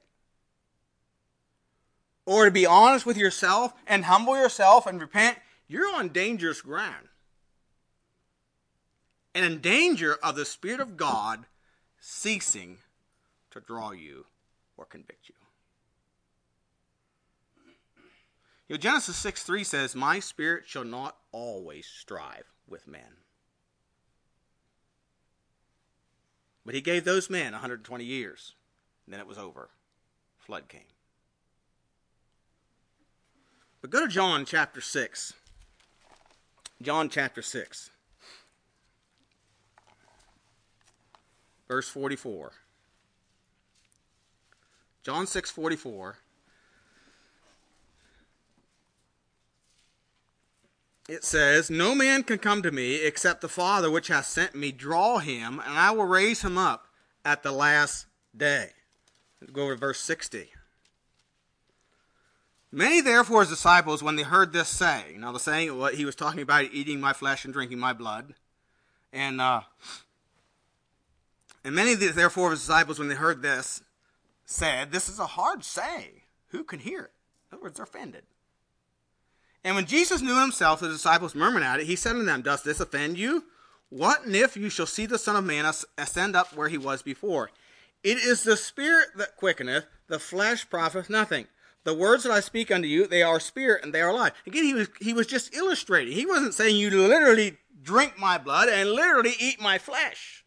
[2.25, 5.37] or to be honest with yourself and humble yourself and repent,
[5.67, 7.07] you're on dangerous ground.
[9.33, 11.45] And in danger of the Spirit of God
[11.99, 12.77] ceasing
[13.51, 14.25] to draw you
[14.77, 15.35] or convict you.
[18.67, 23.19] You know, Genesis 6 3 says, My spirit shall not always strive with men.
[26.65, 28.53] But he gave those men 120 years,
[29.07, 29.69] then it was over.
[30.39, 30.81] Flood came.
[33.81, 35.33] But go to John chapter 6.
[36.81, 37.91] John chapter 6.
[41.67, 42.51] Verse 44.
[45.03, 46.17] John 6 44.
[51.07, 54.71] It says, No man can come to me except the Father which hath sent me
[54.71, 56.87] draw him, and I will raise him up
[57.23, 58.69] at the last day.
[59.39, 60.51] Let's go over to verse 60.
[62.71, 66.15] Many therefore his disciples, when they heard this say, now the saying what he was
[66.15, 68.33] talking about eating my flesh and drinking my blood,
[69.13, 69.61] and uh,
[71.63, 73.81] and many therefore his disciples, when they heard this,
[74.45, 76.21] said, This is a hard saying.
[76.49, 77.11] Who can hear it?
[77.51, 78.23] In other words, they're offended.
[79.65, 82.61] And when Jesus knew himself, the disciples murmured at it, he said to them, Does
[82.61, 83.45] this offend you?
[83.89, 85.65] What if you shall see the Son of Man
[85.97, 87.49] ascend up where he was before?
[88.03, 91.47] It is the Spirit that quickeneth, the flesh profiteth nothing.
[91.83, 94.33] The words that I speak unto you, they are spirit and they are life.
[94.45, 96.13] Again, he was he was just illustrating.
[96.13, 100.44] He wasn't saying you literally drink my blood and literally eat my flesh.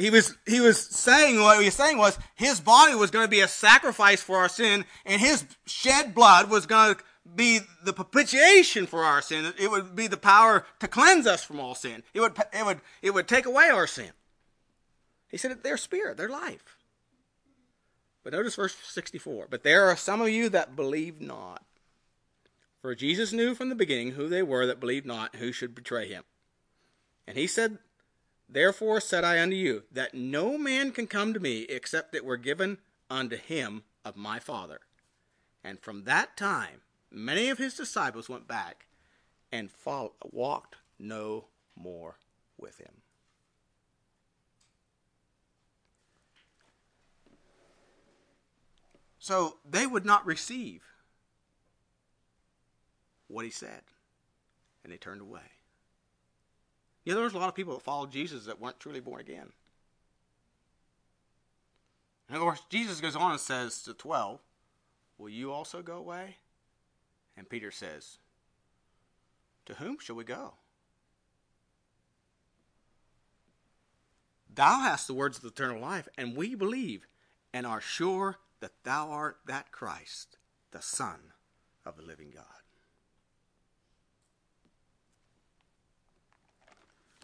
[0.00, 3.30] He was he was saying what he was saying was his body was going to
[3.30, 7.02] be a sacrifice for our sin, and his shed blood was going to
[7.36, 9.52] be the propitiation for our sin.
[9.58, 12.02] It would be the power to cleanse us from all sin.
[12.14, 14.10] It would it would it would take away our sin.
[15.28, 16.78] He said their spirit, their life.
[18.24, 19.48] But notice verse 64.
[19.50, 21.62] But there are some of you that believe not.
[22.80, 26.08] For Jesus knew from the beginning who they were that believed not, who should betray
[26.08, 26.24] him.
[27.26, 27.78] And he said
[28.52, 32.36] Therefore said I unto you, that no man can come to me except it were
[32.36, 32.78] given
[33.08, 34.80] unto him of my Father.
[35.62, 36.80] And from that time,
[37.12, 38.86] many of his disciples went back
[39.52, 41.46] and followed, walked no
[41.76, 42.18] more
[42.58, 43.02] with him.
[49.20, 50.82] So they would not receive
[53.28, 53.82] what he said,
[54.82, 55.59] and they turned away.
[57.06, 59.52] Know, there was a lot of people that followed Jesus that weren't truly born again.
[62.28, 64.40] And of course, Jesus goes on and says to 12,
[65.18, 66.36] Will you also go away?
[67.36, 68.18] And Peter says,
[69.66, 70.54] To whom shall we go?
[74.52, 77.06] Thou hast the words of eternal life, and we believe
[77.52, 80.38] and are sure that thou art that Christ,
[80.70, 81.32] the Son
[81.84, 82.44] of the living God.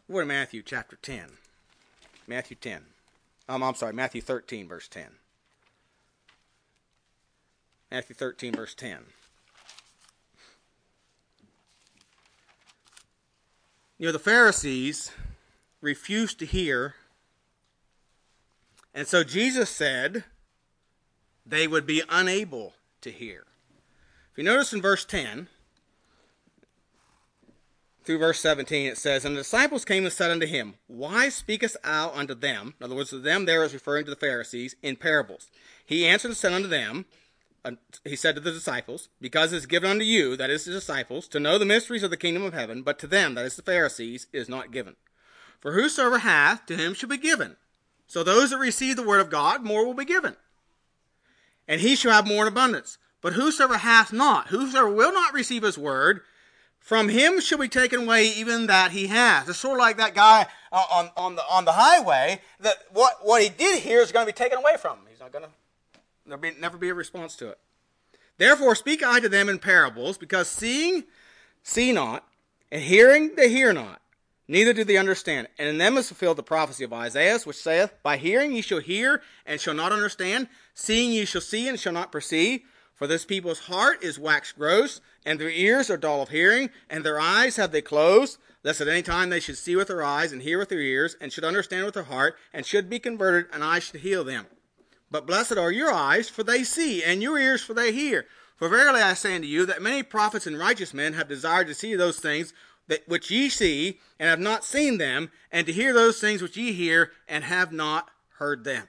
[0.08, 1.24] We're in Matthew chapter 10.
[2.28, 2.82] Matthew 10.
[3.48, 5.06] Um, I'm sorry, Matthew 13, verse 10.
[7.90, 8.98] Matthew 13, verse 10.
[13.98, 15.10] You know, the Pharisees
[15.80, 16.94] refused to hear,
[18.94, 20.22] and so Jesus said
[21.44, 23.44] they would be unable to hear.
[24.30, 25.48] If you notice in verse 10,
[28.06, 31.76] through verse 17, it says, And the disciples came and said unto him, Why speakest
[31.82, 32.74] thou unto them?
[32.80, 35.50] In other words, to them there is referring to the Pharisees in parables.
[35.84, 37.04] He answered and said unto them,
[37.64, 37.72] uh,
[38.04, 41.26] He said to the disciples, Because it is given unto you, that is the disciples,
[41.28, 43.62] to know the mysteries of the kingdom of heaven, but to them, that is the
[43.62, 44.94] Pharisees, is not given.
[45.60, 47.56] For whosoever hath, to him shall be given.
[48.06, 50.36] So those that receive the word of God, more will be given.
[51.66, 52.98] And he shall have more in abundance.
[53.20, 56.20] But whosoever hath not, whosoever will not receive his word,
[56.86, 59.48] from him shall be taken away even that he has.
[59.48, 63.18] It's sort of like that guy uh, on, on, the, on the highway, that what,
[63.26, 65.06] what he did here is going to be taken away from him.
[65.10, 65.50] He's not going to,
[66.26, 67.58] there'll be, never be a response to it.
[68.38, 71.02] Therefore speak I to them in parables, because seeing,
[71.64, 72.24] see not,
[72.70, 74.00] and hearing, they hear not,
[74.46, 75.48] neither do they understand.
[75.58, 78.78] And in them is fulfilled the prophecy of Isaiah, which saith, By hearing ye shall
[78.78, 82.60] hear, and shall not understand, seeing ye shall see, and shall not perceive.
[82.96, 87.04] For this people's heart is waxed gross, and their ears are dull of hearing, and
[87.04, 90.32] their eyes have they closed, lest at any time they should see with their eyes,
[90.32, 93.50] and hear with their ears, and should understand with their heart, and should be converted,
[93.52, 94.46] and I should heal them.
[95.10, 98.26] But blessed are your eyes, for they see, and your ears, for they hear.
[98.56, 101.74] For verily I say unto you, that many prophets and righteous men have desired to
[101.74, 102.54] see those things
[102.88, 106.56] that which ye see, and have not seen them, and to hear those things which
[106.56, 108.88] ye hear, and have not heard them.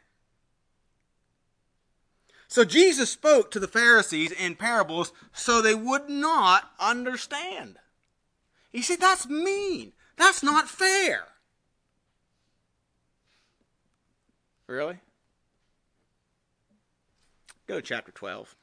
[2.48, 7.78] So Jesus spoke to the Pharisees in parables so they would not understand.
[8.72, 9.94] You see, that's mean.
[10.16, 11.26] That's not fair.
[14.68, 14.98] Really?
[17.68, 18.56] Go to chapter 12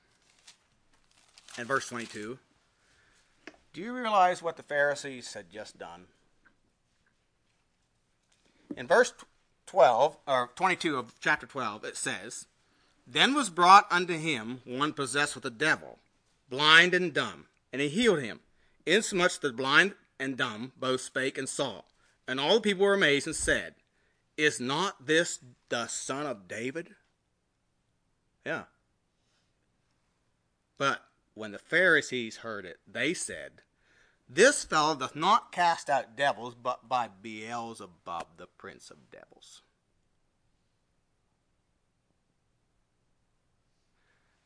[1.59, 2.39] and verse 22.
[3.73, 6.07] Do you realize what the Pharisees had just done?
[8.77, 9.13] In verse
[9.67, 12.47] 12, or 22 of chapter 12, it says,
[13.07, 15.99] Then was brought unto him one possessed with a devil,
[16.49, 18.41] blind and dumb, and he healed him,
[18.87, 21.83] insomuch that blind and dumb both spake and saw.
[22.27, 23.75] And all the people were amazed and said,
[24.37, 25.39] Is not this
[25.69, 26.95] the son of David?
[28.47, 28.65] Yeah.
[30.79, 33.63] But when the Pharisees heard it, they said,
[34.29, 39.63] This fellow doth not cast out devils, but by Beelzebub, the prince of devils.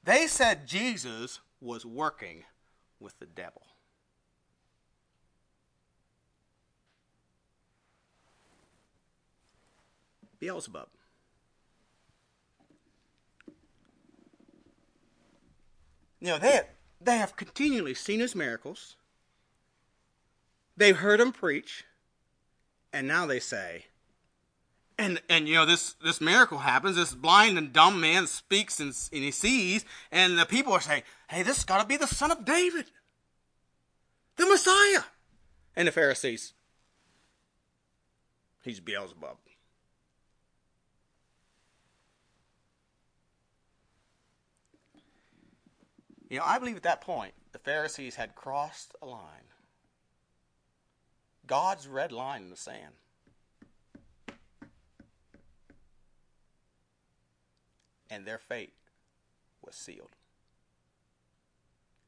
[0.09, 2.44] They said Jesus was working
[2.98, 3.61] with the devil.
[10.40, 10.88] Beelzebub.
[16.20, 16.62] You know, they
[17.02, 18.96] they have continually seen his miracles.
[20.74, 21.84] They've heard him preach.
[22.94, 23.88] And now they say,
[24.99, 26.96] and and you know this this miracle happens.
[26.96, 31.03] This blind and dumb man speaks and, and he sees, and the people are saying,
[31.28, 32.86] "Hey, this got to be the son of David,
[34.36, 35.05] the Messiah."
[35.76, 36.55] And the Pharisees,
[38.64, 39.36] he's Beelzebub.
[46.28, 49.53] You know, I believe at that point the Pharisees had crossed a line.
[51.46, 52.94] God's red line in the sand.
[58.11, 58.72] And their fate
[59.64, 60.16] was sealed.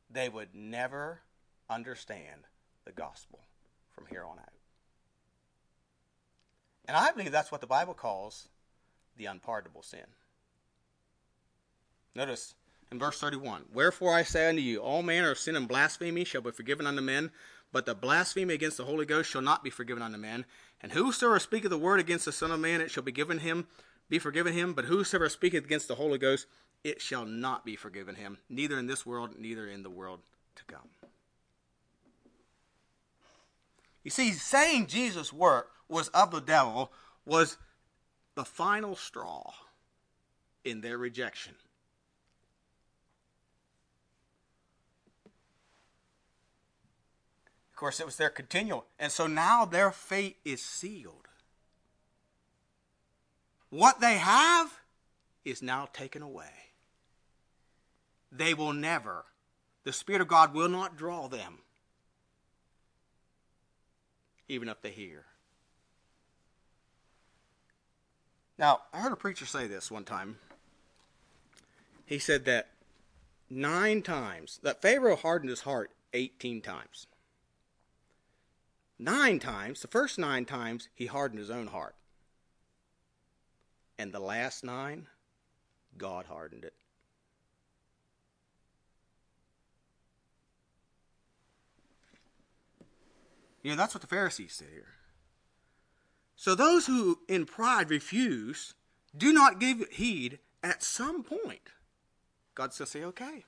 [0.09, 1.21] They would never
[1.69, 2.43] understand
[2.85, 3.41] the gospel
[3.91, 4.53] from here on out.
[6.87, 8.49] And I believe that's what the Bible calls
[9.17, 10.07] the unpardonable sin.
[12.15, 12.55] Notice
[12.91, 16.41] in verse 31 Wherefore I say unto you, all manner of sin and blasphemy shall
[16.41, 17.31] be forgiven unto men,
[17.73, 20.45] but the blasphemy against the Holy Ghost shall not be forgiven unto men.
[20.81, 23.67] And whosoever speaketh the word against the Son of Man, it shall be given him,
[24.11, 24.75] be forgiven him.
[24.75, 26.47] But whosoever speaketh against the Holy Ghost,
[26.85, 30.21] it shall not be forgiven him, neither in this world, neither in the world
[30.57, 30.89] to come.
[34.03, 36.93] You see, saying Jesus' work was of the devil
[37.25, 37.57] was
[38.35, 39.53] the final straw
[40.65, 41.55] in their rejection.
[47.71, 48.87] Of course, it was their continual.
[48.99, 51.30] And so now their fate is sealed.
[53.71, 54.81] What they have
[55.45, 56.51] is now taken away.
[58.33, 59.25] They will never,
[59.85, 61.59] the Spirit of God will not draw them,
[64.49, 65.25] even if they hear.
[68.59, 70.37] Now, I heard a preacher say this one time.
[72.05, 72.69] He said that
[73.49, 77.07] nine times, that Pharaoh hardened his heart 18 times.
[78.99, 81.95] Nine times, the first nine times, he hardened his own heart.
[84.01, 85.09] And the last nine,
[85.99, 86.73] God hardened it.
[93.63, 94.95] You know, that's what the Pharisees say here.
[96.35, 98.73] So those who in pride refuse,
[99.15, 101.73] do not give heed at some point.
[102.55, 103.45] God says, say, okay,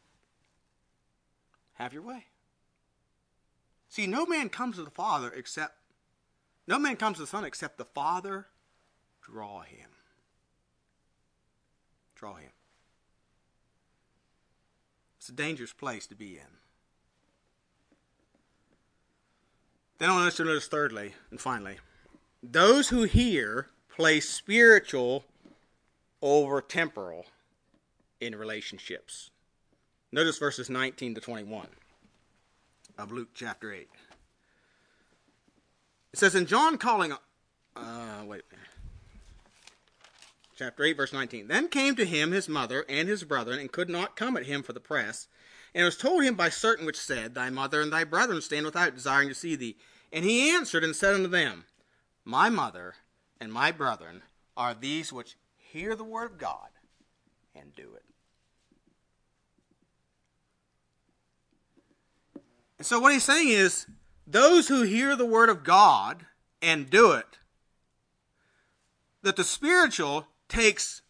[1.76, 2.26] have your way.
[3.88, 5.78] See, no man comes to the Father except,
[6.66, 8.48] no man comes to the Son except the Father
[9.22, 9.91] draw him.
[12.22, 12.52] Draw him.
[15.18, 16.46] It's a dangerous place to be in.
[19.98, 21.78] Then I want to notice thirdly and finally
[22.40, 25.24] those who hear place spiritual
[26.20, 27.26] over temporal
[28.20, 29.30] in relationships.
[30.12, 31.66] Notice verses 19 to 21
[32.98, 33.88] of Luke chapter 8.
[36.12, 37.14] It says, In John calling,
[37.74, 38.42] uh, wait,
[40.62, 41.48] chapter 8, verse 19.
[41.48, 44.62] Then came to him his mother and his brethren, and could not come at him
[44.62, 45.26] for the press.
[45.74, 48.64] And it was told him by certain which said, Thy mother and thy brethren stand
[48.64, 49.76] without, desiring to see thee.
[50.12, 51.64] And he answered and said unto them,
[52.24, 52.94] My mother
[53.40, 54.22] and my brethren
[54.56, 56.68] are these which hear the word of God
[57.56, 58.04] and do it.
[62.78, 63.86] And so what he's saying is,
[64.28, 66.26] those who hear the word of God
[66.60, 67.38] and do it,
[69.22, 71.00] that the spiritual takes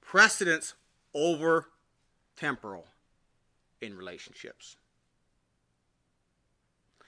[0.00, 0.72] precedence
[1.12, 1.66] over
[2.36, 2.86] temporal
[3.82, 4.76] in relationships.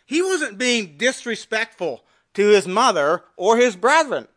[0.04, 2.04] He wasn't being disrespectful
[2.34, 4.28] to his mother or his brethren.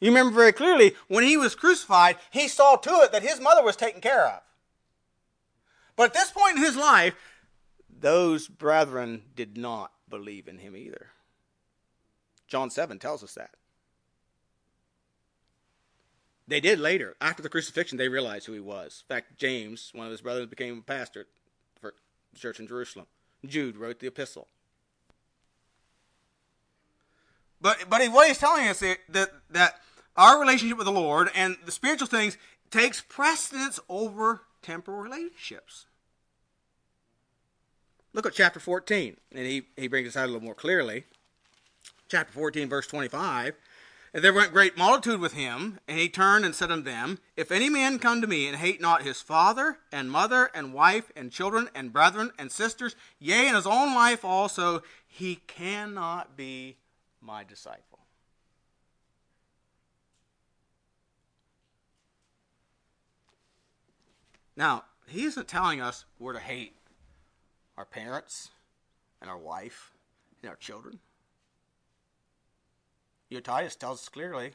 [0.00, 3.62] You remember very clearly when he was crucified, he saw to it that his mother
[3.62, 4.40] was taken care of.
[5.94, 7.14] But at this point in his life,
[7.88, 11.08] those brethren did not believe in him either.
[12.48, 13.50] John 7 tells us that.
[16.48, 17.16] They did later.
[17.20, 19.02] After the crucifixion, they realized who he was.
[19.08, 21.26] In fact, James, one of his brothers, became a pastor
[21.80, 21.94] for
[22.32, 23.06] the church in Jerusalem.
[23.44, 24.46] Jude wrote the epistle.
[27.60, 29.80] But but what he's telling us is that that
[30.16, 32.36] our relationship with the Lord and the spiritual things
[32.70, 35.86] takes precedence over temporal relationships.
[38.12, 41.04] Look at chapter 14, and he, he brings this out a little more clearly.
[42.08, 43.54] Chapter 14, verse 25.
[44.16, 47.52] And there went great multitude with him, and he turned and said unto them, If
[47.52, 51.30] any man come to me and hate not his father, and mother, and wife, and
[51.30, 56.78] children, and brethren, and sisters, yea, and his own life also, he cannot be
[57.20, 57.98] my disciple.
[64.56, 66.74] Now, he isn't telling us we're to hate
[67.76, 68.48] our parents
[69.20, 69.92] and our wife
[70.40, 71.00] and our children.
[73.30, 74.52] Titus tells us clearly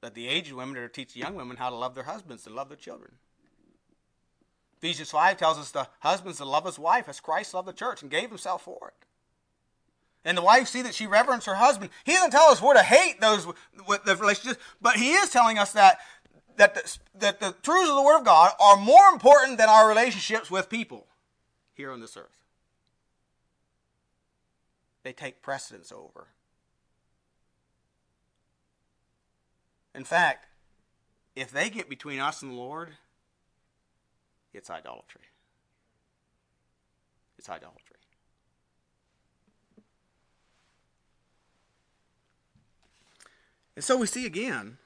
[0.00, 2.54] that the aged women are to teach young women how to love their husbands and
[2.54, 3.12] love their children.
[4.78, 8.02] Ephesians 5 tells us the husbands to love his wife as Christ loved the church
[8.02, 9.06] and gave himself for it.
[10.24, 11.90] And the wife see that she reverence her husband.
[12.04, 13.46] He doesn't tell us we're to hate those
[13.86, 15.98] with the relationships, but he is telling us that
[16.56, 19.88] that the, that the truths of the Word of God are more important than our
[19.88, 21.06] relationships with people
[21.72, 22.44] here on this earth.
[25.02, 26.28] They take precedence over.
[29.94, 30.46] In fact,
[31.34, 32.90] if they get between us and the Lord,
[34.52, 35.22] it's idolatry.
[37.38, 37.96] It's idolatry.
[43.76, 44.76] And so we see again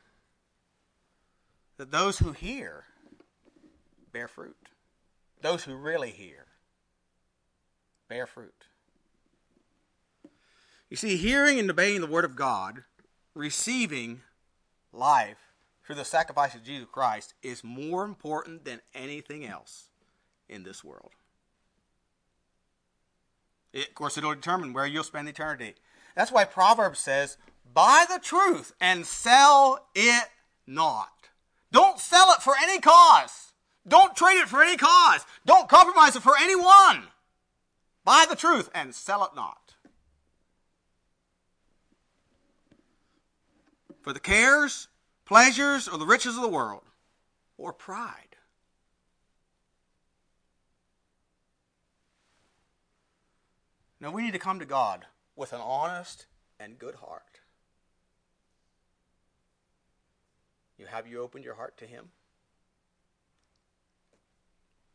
[1.79, 2.85] that those who hear
[4.13, 4.69] bear fruit.
[5.43, 6.47] Those who really hear
[8.09, 8.67] bear fruit.
[10.89, 12.85] You see, hearing and obeying the Word of God,
[13.35, 14.21] receiving
[14.95, 15.53] life
[15.85, 19.89] through the sacrifice of Jesus Christ, is more important than anything else
[20.49, 21.11] in this world.
[23.73, 25.75] It, of course, it'll determine where you'll spend eternity.
[26.17, 27.37] That's why Proverbs says,
[27.73, 30.29] Buy the truth and sell it
[30.67, 31.29] not.
[31.73, 33.53] Don't sell it for any cause.
[33.87, 35.27] Don't trade it for any cause.
[35.45, 37.09] Don't compromise it for anyone.
[38.05, 39.64] Buy the truth and sell it not.
[44.05, 44.89] For the cares,
[45.25, 46.83] pleasures, or the riches of the world,
[47.57, 48.37] or pride.
[53.99, 56.27] Now we need to come to God with an honest
[56.61, 57.41] and good heart.
[60.77, 62.11] You have you opened your heart to him?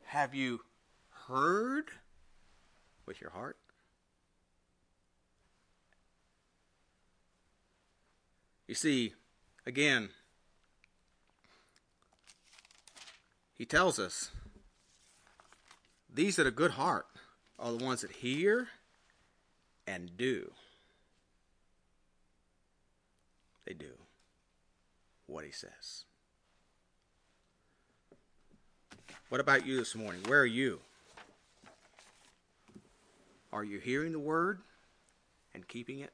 [0.03, 0.61] Have you
[1.27, 1.89] heard
[3.07, 3.57] with your heart?
[8.69, 9.13] You see,
[9.65, 10.09] again,
[13.57, 14.29] he tells us
[16.13, 17.07] these that a good heart
[17.57, 18.67] are the ones that hear
[19.87, 20.51] and do.
[23.65, 23.93] They do
[25.25, 26.05] what he says.
[29.29, 30.21] What about you this morning?
[30.27, 30.79] Where are you?
[33.51, 34.59] Are you hearing the word
[35.55, 36.13] and keeping it?